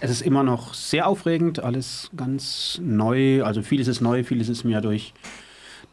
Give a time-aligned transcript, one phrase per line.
[0.00, 3.42] Es ist immer noch sehr aufregend, alles ganz neu.
[3.42, 5.12] Also vieles ist neu, vieles ist mir durch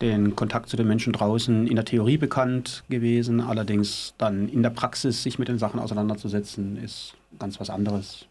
[0.01, 3.41] den Kontakt zu den Menschen draußen in der Theorie bekannt gewesen.
[3.41, 8.25] Allerdings dann in der Praxis sich mit den Sachen auseinanderzusetzen, ist ganz was anderes.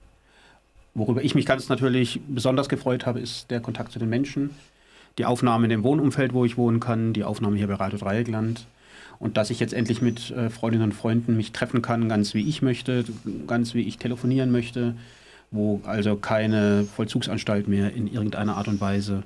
[0.95, 4.51] Worüber ich mich ganz natürlich besonders gefreut habe, ist der Kontakt zu den Menschen,
[5.19, 8.67] die Aufnahme in dem Wohnumfeld, wo ich wohnen kann, die Aufnahme hier bei Radio Dreieckland.
[9.19, 12.49] Und dass ich jetzt endlich mit äh, Freundinnen und Freunden mich treffen kann, ganz wie
[12.49, 13.05] ich möchte,
[13.49, 14.95] ganz wie ich telefonieren möchte,
[15.55, 19.23] wo also keine Vollzugsanstalt mehr in irgendeiner Art und Weise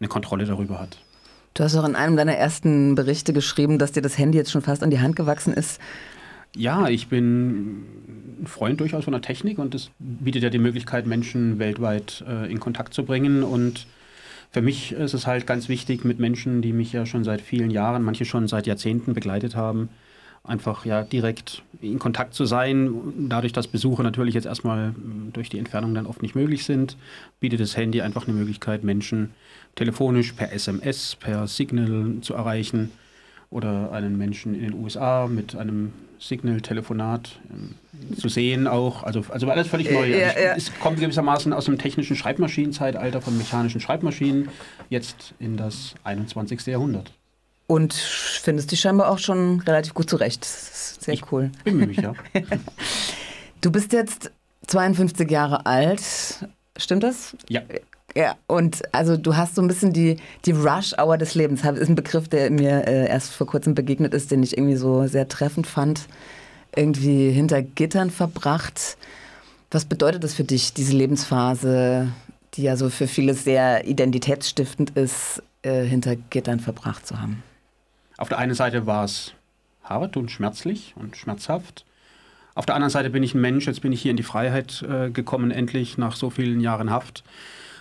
[0.00, 0.98] eine Kontrolle darüber hat.
[1.54, 4.62] Du hast auch in einem deiner ersten Berichte geschrieben, dass dir das Handy jetzt schon
[4.62, 5.80] fast an die Hand gewachsen ist.
[6.56, 11.06] Ja, ich bin ein Freund durchaus von der Technik und es bietet ja die Möglichkeit,
[11.06, 13.42] Menschen weltweit äh, in Kontakt zu bringen.
[13.42, 13.86] Und
[14.50, 17.70] für mich ist es halt ganz wichtig, mit Menschen, die mich ja schon seit vielen
[17.70, 19.88] Jahren, manche schon seit Jahrzehnten begleitet haben,
[20.44, 23.28] einfach ja direkt in Kontakt zu sein.
[23.28, 24.94] Dadurch, dass Besuche natürlich jetzt erstmal
[25.32, 26.96] durch die Entfernung dann oft nicht möglich sind,
[27.40, 29.30] bietet das Handy einfach eine Möglichkeit, Menschen
[29.74, 32.90] telefonisch, per SMS, per Signal zu erreichen
[33.50, 39.02] oder einen Menschen in den USA mit einem Signal-Telefonat äh, zu sehen auch.
[39.02, 40.08] Also, also alles völlig neu.
[40.08, 40.54] Ja, also ja.
[40.56, 44.48] Es kommt gewissermaßen aus dem technischen Schreibmaschinenzeitalter von mechanischen Schreibmaschinen
[44.88, 46.66] jetzt in das 21.
[46.66, 47.12] Jahrhundert.
[47.72, 50.42] Und findest dich scheinbar auch schon relativ gut zurecht.
[50.42, 51.50] Das ist sehr ich cool.
[51.64, 52.12] Bemühe mich, ja.
[53.62, 54.30] du bist jetzt
[54.66, 56.02] 52 Jahre alt.
[56.76, 57.34] Stimmt das?
[57.48, 57.62] Ja.
[58.14, 61.62] Ja, und also du hast so ein bisschen die, die Rush-Hour des Lebens.
[61.62, 64.76] Das ist ein Begriff, der mir äh, erst vor kurzem begegnet ist, den ich irgendwie
[64.76, 66.08] so sehr treffend fand.
[66.76, 68.98] Irgendwie hinter Gittern verbracht.
[69.70, 72.08] Was bedeutet das für dich, diese Lebensphase,
[72.52, 77.42] die ja so für viele sehr identitätsstiftend ist, äh, hinter Gittern verbracht zu haben?
[78.22, 79.34] Auf der einen Seite war es
[79.82, 81.84] hart und schmerzlich und schmerzhaft.
[82.54, 84.80] Auf der anderen Seite bin ich ein Mensch, jetzt bin ich hier in die Freiheit
[84.88, 87.24] äh, gekommen, endlich nach so vielen Jahren Haft.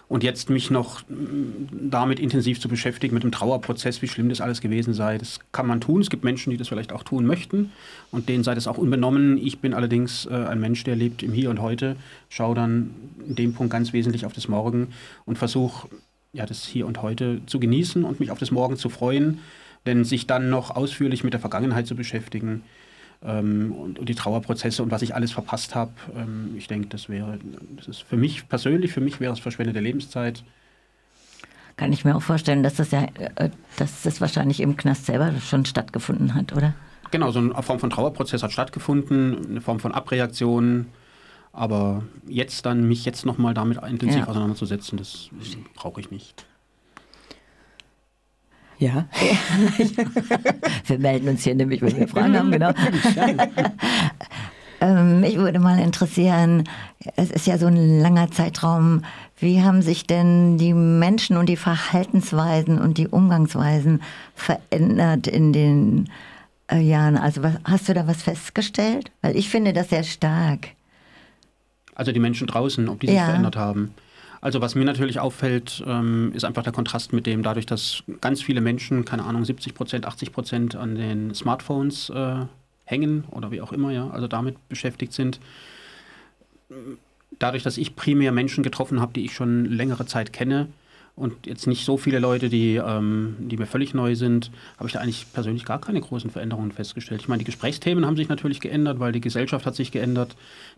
[0.07, 4.41] Und jetzt mich noch mm, damit intensiv zu beschäftigen, mit dem Trauerprozess, wie schlimm das
[4.41, 6.01] alles gewesen sei, das kann man tun.
[6.01, 7.71] Es gibt Menschen, die das vielleicht auch tun möchten
[8.09, 9.37] und denen sei das auch unbenommen.
[9.37, 11.97] Ich bin allerdings äh, ein Mensch, der lebt im Hier und Heute,
[12.29, 12.95] schaue dann
[13.27, 14.87] in dem Punkt ganz wesentlich auf das Morgen
[15.25, 15.87] und versuche,
[16.33, 19.37] ja, das Hier und Heute zu genießen und mich auf das Morgen zu freuen.
[19.85, 22.63] Denn sich dann noch ausführlich mit der Vergangenheit zu beschäftigen,
[23.23, 25.91] ähm, und, und, die Trauerprozesse und was ich alles verpasst habe.
[26.15, 27.39] Ähm, ich denke, das wäre,
[27.77, 30.43] das ist für mich persönlich, für mich wäre es verschwendete Lebenszeit.
[31.77, 35.33] Kann ich mir auch vorstellen, dass das ja, äh, dass das wahrscheinlich im Knast selber
[35.39, 36.73] schon stattgefunden hat, oder?
[37.11, 40.87] Genau, so eine Form von Trauerprozess hat stattgefunden, eine Form von Abreaktion.
[41.53, 44.27] Aber jetzt dann, mich jetzt nochmal damit intensiv ja.
[44.27, 45.29] auseinanderzusetzen, das
[45.75, 46.45] brauche ich nicht.
[48.81, 49.05] Ja.
[50.87, 52.71] wir melden uns hier nämlich, wenn wir Fragen haben, genau.
[54.81, 56.63] ähm, mich würde mal interessieren,
[57.15, 59.03] es ist ja so ein langer Zeitraum,
[59.37, 64.01] wie haben sich denn die Menschen und die Verhaltensweisen und die Umgangsweisen
[64.33, 66.09] verändert in den
[66.71, 67.17] äh, Jahren?
[67.17, 69.11] Also was, hast du da was festgestellt?
[69.21, 70.69] Weil ich finde das sehr stark.
[71.93, 73.25] Also die Menschen draußen, ob die sich ja.
[73.25, 73.93] verändert haben.
[74.41, 78.41] Also was mir natürlich auffällt, ähm, ist einfach der Kontrast mit dem, dadurch, dass ganz
[78.41, 82.45] viele Menschen, keine Ahnung, 70 Prozent, 80 Prozent an den Smartphones äh,
[82.85, 85.39] hängen oder wie auch immer, ja, also damit beschäftigt sind.
[87.37, 90.67] Dadurch, dass ich primär Menschen getroffen habe, die ich schon längere Zeit kenne,
[91.15, 94.93] und jetzt nicht so viele Leute, die, ähm, die mir völlig neu sind, habe ich
[94.93, 97.21] da eigentlich persönlich gar keine großen Veränderungen festgestellt.
[97.21, 100.35] Ich meine, die Gesprächsthemen haben sich natürlich geändert, weil die Gesellschaft hat sich geändert,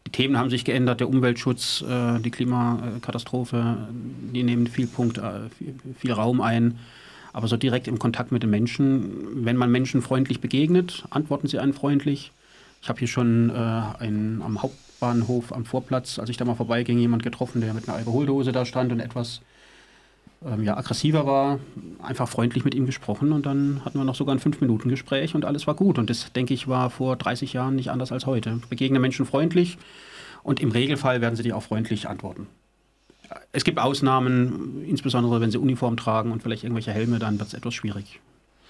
[0.07, 3.88] die Themen haben sich geändert, der Umweltschutz, äh, die Klimakatastrophe,
[4.33, 6.79] die nehmen viel Punkt, äh, viel, viel Raum ein.
[7.31, 11.59] Aber so direkt im Kontakt mit den Menschen, wenn man Menschen freundlich begegnet, antworten sie
[11.59, 12.31] einen freundlich.
[12.81, 16.99] Ich habe hier schon äh, einen, am Hauptbahnhof am Vorplatz, als ich da mal vorbeiging,
[16.99, 19.41] jemand getroffen, der mit einer Alkoholdose da stand und etwas
[20.45, 21.59] ähm, ja, aggressiver war,
[22.01, 25.67] einfach freundlich mit ihm gesprochen und dann hatten wir noch sogar ein Fünf-Minuten-Gespräch und alles
[25.67, 25.97] war gut.
[25.97, 28.59] Und das, denke ich, war vor 30 Jahren nicht anders als heute.
[28.69, 29.77] Begegne Menschen freundlich
[30.43, 32.47] und im Regelfall werden sie dir auch freundlich antworten.
[33.51, 37.53] Es gibt Ausnahmen, insbesondere wenn sie Uniform tragen und vielleicht irgendwelche Helme, dann wird es
[37.53, 38.19] etwas schwierig.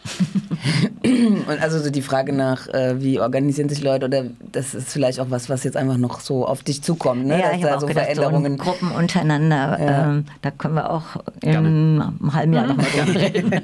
[1.03, 5.19] und also so die Frage nach, äh, wie organisieren sich Leute oder das ist vielleicht
[5.19, 7.39] auch was, was jetzt einfach noch so auf dich zukommt, ne?
[7.39, 8.57] Ja, Dass ich da so gedacht, Veränderungen.
[8.57, 10.11] So Gruppen untereinander, ja.
[10.11, 11.03] ähm, da können wir auch
[11.41, 13.51] in einem halben Jahr nochmal drüber reden.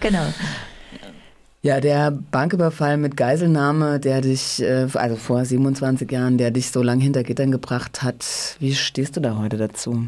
[0.00, 0.24] genau.
[1.62, 6.82] Ja, der Banküberfall mit Geiselnahme, der dich, äh, also vor 27 Jahren, der dich so
[6.82, 10.06] lange hinter Gittern gebracht hat, wie stehst du da heute dazu?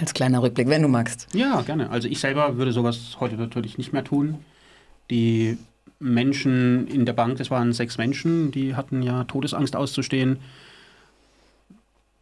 [0.00, 1.26] Als kleiner Rückblick, wenn du magst.
[1.34, 1.90] Ja, gerne.
[1.90, 4.36] Also ich selber würde sowas heute natürlich nicht mehr tun.
[5.10, 5.58] Die
[5.98, 10.38] Menschen in der Bank, das waren sechs Menschen, die hatten ja Todesangst auszustehen.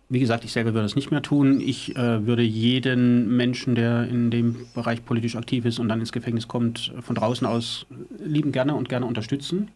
[0.08, 1.60] wie gesagt, ich selber würde das nicht mehr tun.
[1.60, 6.12] Ich äh, würde jeden Menschen, der in dem Bereich politisch aktiv ist und dann ins
[6.12, 7.86] Gefängnis kommt, von draußen aus
[8.18, 9.70] lieben gerne und gerne unterstützen.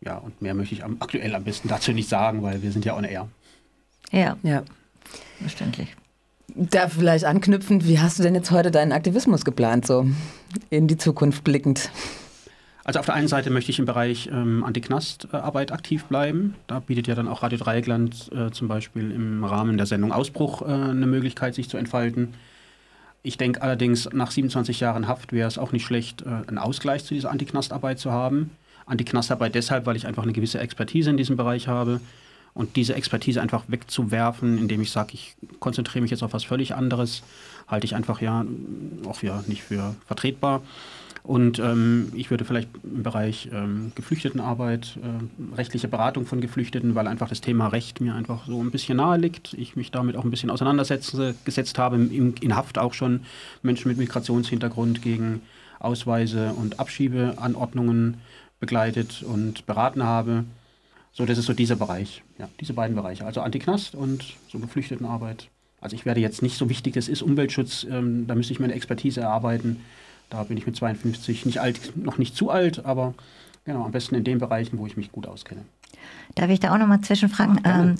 [0.00, 2.84] Ja, und mehr möchte ich am, aktuell am besten dazu nicht sagen, weil wir sind
[2.84, 3.28] ja on air.
[4.12, 4.62] Ja, Ja.
[5.40, 5.94] Verständlich.
[6.54, 10.06] Da vielleicht anknüpfend, wie hast du denn jetzt heute deinen Aktivismus geplant, so
[10.70, 11.90] in die Zukunft blickend?
[12.84, 16.54] Also auf der einen Seite möchte ich im Bereich ähm, Antiknastarbeit aktiv bleiben.
[16.66, 20.60] Da bietet ja dann auch Radio Dreieckland äh, zum Beispiel im Rahmen der Sendung Ausbruch
[20.60, 22.34] äh, eine Möglichkeit, sich zu entfalten.
[23.22, 27.04] Ich denke allerdings, nach 27 Jahren Haft wäre es auch nicht schlecht, äh, einen Ausgleich
[27.04, 28.50] zu dieser Antiknastarbeit zu haben.
[28.84, 32.02] Antiknastarbeit deshalb, weil ich einfach eine gewisse Expertise in diesem Bereich habe.
[32.54, 36.74] Und diese Expertise einfach wegzuwerfen, indem ich sage, ich konzentriere mich jetzt auf was völlig
[36.74, 37.22] anderes,
[37.66, 38.44] halte ich einfach ja
[39.06, 40.62] auch ja nicht für vertretbar.
[41.24, 47.06] Und ähm, ich würde vielleicht im Bereich ähm, Geflüchtetenarbeit, äh, rechtliche Beratung von Geflüchteten, weil
[47.06, 49.54] einfach das Thema Recht mir einfach so ein bisschen nahe liegt.
[49.54, 53.20] Ich mich damit auch ein bisschen auseinandersetze, gesetzt habe, im, in Haft auch schon
[53.62, 55.40] Menschen mit Migrationshintergrund gegen
[55.80, 58.18] Ausweise und Abschiebeanordnungen
[58.60, 60.44] begleitet und beraten habe.
[61.16, 63.24] So, das ist so dieser Bereich, ja, diese beiden Bereiche.
[63.24, 65.48] Also Antiknast und so Geflüchtetenarbeit.
[65.80, 68.64] Also ich werde jetzt nicht so wichtig, das ist Umweltschutz, ähm, da müsste ich mir
[68.64, 69.80] eine Expertise erarbeiten.
[70.28, 73.14] Da bin ich mit 52 nicht alt, noch nicht zu alt, aber
[73.64, 75.60] genau, am besten in den Bereichen, wo ich mich gut auskenne.
[76.34, 77.60] Darf ich da auch nochmal zwischenfragen?
[77.64, 77.94] Ähm,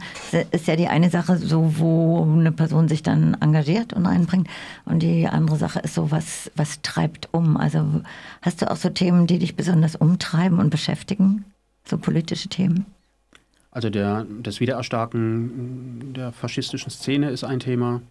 [0.50, 4.48] ist ja die eine Sache so, wo eine Person sich dann engagiert und einbringt.
[4.84, 7.56] Und die andere Sache ist so, was, was treibt um?
[7.56, 8.02] Also
[8.42, 11.44] hast du auch so Themen, die dich besonders umtreiben und beschäftigen?
[11.84, 12.86] So politische Themen?
[13.74, 18.02] Also der, das Wiedererstarken der faschistischen Szene ist ein Thema.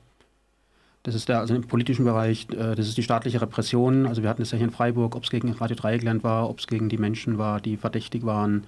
[1.03, 4.05] Das ist der, also im politischen Bereich, äh, das ist die staatliche Repression.
[4.05, 6.59] Also wir hatten es ja hier in Freiburg, ob es gegen Radio Dreieckland war, ob
[6.59, 8.65] es gegen die Menschen war, die verdächtig waren,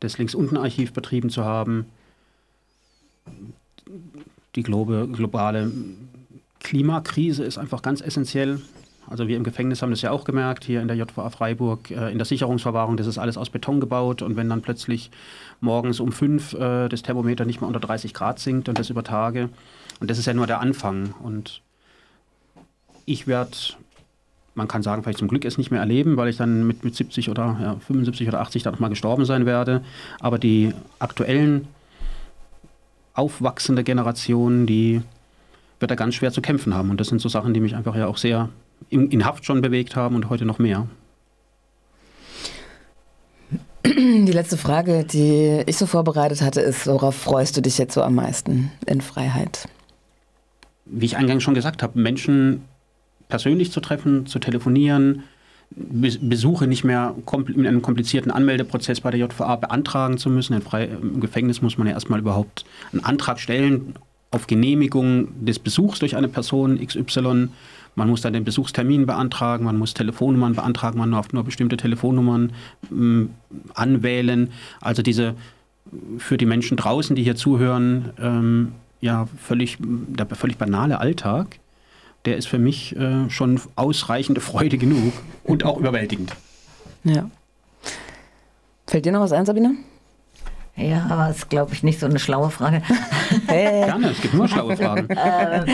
[0.00, 1.84] das Links-Unten-Archiv betrieben zu haben.
[4.54, 5.70] Die globe, globale
[6.60, 8.62] Klimakrise ist einfach ganz essentiell.
[9.10, 12.10] Also wir im Gefängnis haben das ja auch gemerkt, hier in der JVA Freiburg, äh,
[12.10, 15.10] in der Sicherungsverwahrung, das ist alles aus Beton gebaut und wenn dann plötzlich
[15.60, 19.02] morgens um fünf äh, das Thermometer nicht mehr unter 30 Grad sinkt und das über
[19.02, 19.48] Tage,
[20.00, 21.14] und das ist ja nur der Anfang.
[21.22, 21.62] Und
[23.04, 23.56] ich werde,
[24.54, 26.94] man kann sagen, vielleicht zum Glück es nicht mehr erleben, weil ich dann mit, mit
[26.94, 29.82] 70 oder ja, 75 oder 80 dann noch mal gestorben sein werde.
[30.20, 31.68] Aber die aktuellen
[33.14, 35.02] aufwachsende Generation, die
[35.80, 36.90] wird da ganz schwer zu kämpfen haben.
[36.90, 38.48] Und das sind so Sachen, die mich einfach ja auch sehr
[38.90, 40.86] in, in Haft schon bewegt haben und heute noch mehr.
[43.84, 48.02] Die letzte Frage, die ich so vorbereitet hatte, ist, worauf freust du dich jetzt so
[48.02, 49.68] am meisten in Freiheit?
[50.84, 52.64] Wie ich eingangs schon gesagt habe, Menschen
[53.28, 55.24] persönlich zu treffen, zu telefonieren,
[55.70, 57.14] Be Besuche nicht mehr
[57.54, 60.54] in einem komplizierten Anmeldeprozess bei der JVA beantragen zu müssen.
[60.54, 63.94] In Frei Im Gefängnis muss man ja erstmal überhaupt einen Antrag stellen
[64.30, 67.48] auf Genehmigung des Besuchs durch eine Person XY.
[67.98, 72.52] Man muss dann den Besuchstermin beantragen, man muss Telefonnummern beantragen, man darf nur bestimmte Telefonnummern
[72.90, 73.26] mh,
[73.74, 74.52] anwählen.
[74.80, 75.34] Also diese
[76.18, 81.58] für die Menschen draußen, die hier zuhören, ähm, ja völlig, der völlig banale Alltag,
[82.24, 85.12] der ist für mich äh, schon ausreichende Freude genug
[85.42, 86.36] und auch überwältigend.
[87.02, 87.28] Ja.
[88.86, 89.74] Fällt dir noch was ein, Sabine?
[90.78, 92.82] Ja, aber es ist, glaube ich, nicht so eine schlaue Frage.
[93.48, 95.10] Gerne, es gibt nur schlaue Fragen.
[95.10, 95.66] äh,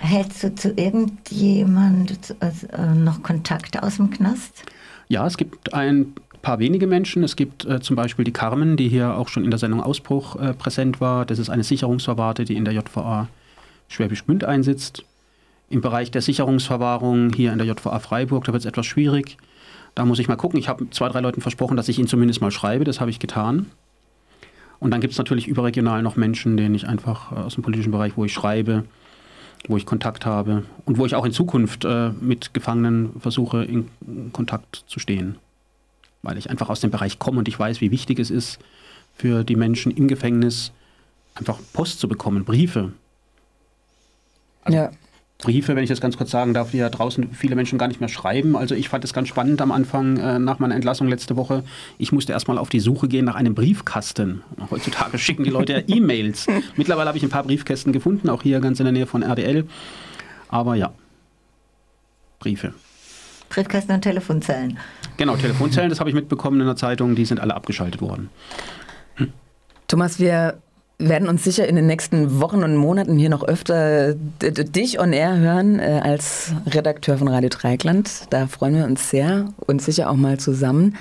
[0.00, 4.64] hältst du zu irgendjemand äh, noch Kontakt aus dem Knast?
[5.08, 7.24] Ja, es gibt ein paar wenige Menschen.
[7.24, 10.36] Es gibt äh, zum Beispiel die Carmen, die hier auch schon in der Sendung Ausbruch
[10.36, 11.24] äh, präsent war.
[11.24, 13.28] Das ist eine Sicherungsverwahrte, die in der JVA
[13.88, 15.04] Schwäbisch Gmünd einsitzt.
[15.70, 19.38] Im Bereich der Sicherungsverwahrung hier in der JVA Freiburg, da wird es etwas schwierig.
[19.94, 20.58] Da muss ich mal gucken.
[20.58, 22.84] Ich habe zwei, drei Leuten versprochen, dass ich ihnen zumindest mal schreibe.
[22.84, 23.66] Das habe ich getan.
[24.82, 27.92] Und dann gibt es natürlich überregional noch Menschen, denen ich einfach äh, aus dem politischen
[27.92, 28.82] Bereich, wo ich schreibe,
[29.68, 33.86] wo ich Kontakt habe und wo ich auch in Zukunft äh, mit Gefangenen versuche, in
[34.32, 35.38] Kontakt zu stehen.
[36.22, 38.58] Weil ich einfach aus dem Bereich komme und ich weiß, wie wichtig es ist,
[39.14, 40.72] für die Menschen im Gefängnis
[41.36, 42.90] einfach Post zu bekommen, Briefe.
[44.64, 44.90] Also ja.
[45.42, 48.00] Briefe, wenn ich das ganz kurz sagen darf, die ja draußen viele Menschen gar nicht
[48.00, 48.56] mehr schreiben.
[48.56, 51.64] Also ich fand es ganz spannend am Anfang äh, nach meiner Entlassung letzte Woche.
[51.98, 54.42] Ich musste erstmal auf die Suche gehen nach einem Briefkasten.
[54.70, 56.46] Heutzutage schicken die Leute ja E-Mails.
[56.76, 59.66] Mittlerweile habe ich ein paar Briefkästen gefunden, auch hier ganz in der Nähe von RDL.
[60.48, 60.92] Aber ja,
[62.38, 62.72] Briefe.
[63.48, 64.78] Briefkästen und Telefonzellen.
[65.16, 68.30] Genau, Telefonzellen, das habe ich mitbekommen in der Zeitung, die sind alle abgeschaltet worden.
[69.88, 70.58] Thomas, wir
[71.08, 75.36] werden uns sicher in den nächsten Wochen und Monaten hier noch öfter dich on air
[75.36, 78.26] hören äh, als Redakteur von Radio Dreieckland.
[78.30, 80.96] Da freuen wir uns sehr und sicher auch mal zusammen.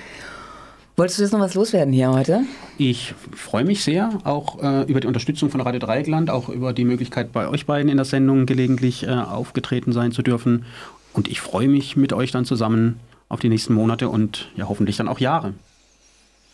[0.98, 2.42] Wolltest du jetzt noch was loswerden hier heute?
[2.78, 6.86] Ich freue mich sehr, auch äh, über die Unterstützung von Radio Dreieckland, auch über die
[6.86, 10.66] Möglichkeit, bei euch beiden in der Sendung gelegentlich äh, aufgetreten sein zu dürfen.
[11.14, 14.98] Und ich freue mich mit euch dann zusammen auf die nächsten Monate und ja hoffentlich
[14.98, 15.54] dann auch Jahre.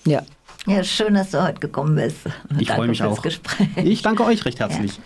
[0.07, 0.23] Ja.
[0.65, 2.17] Ja, schön, dass du heute gekommen bist.
[2.59, 3.21] Ich freue mich fürs auch.
[3.21, 3.67] Gespräch.
[3.77, 4.97] Ich danke euch recht herzlich.
[4.97, 5.01] Ja.